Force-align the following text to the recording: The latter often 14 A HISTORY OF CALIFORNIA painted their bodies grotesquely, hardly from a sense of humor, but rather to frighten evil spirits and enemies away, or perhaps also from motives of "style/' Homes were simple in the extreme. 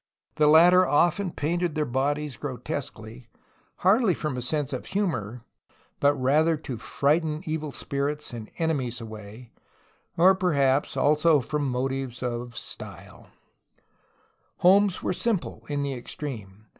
The 0.37 0.47
latter 0.47 0.83
often 0.87 1.27
14 1.29 1.29
A 1.29 1.29
HISTORY 1.29 1.29
OF 1.29 1.35
CALIFORNIA 1.35 1.35
painted 1.35 1.75
their 1.75 1.85
bodies 1.85 2.37
grotesquely, 2.37 3.27
hardly 3.75 4.13
from 4.15 4.35
a 4.35 4.41
sense 4.41 4.73
of 4.73 4.85
humor, 4.87 5.43
but 5.99 6.15
rather 6.15 6.57
to 6.57 6.79
frighten 6.79 7.43
evil 7.45 7.71
spirits 7.71 8.33
and 8.33 8.49
enemies 8.57 8.99
away, 8.99 9.51
or 10.17 10.33
perhaps 10.33 10.97
also 10.97 11.39
from 11.39 11.69
motives 11.69 12.23
of 12.23 12.55
"style/' 12.57 13.27
Homes 14.57 15.03
were 15.03 15.13
simple 15.13 15.61
in 15.69 15.83
the 15.83 15.93
extreme. 15.93 16.65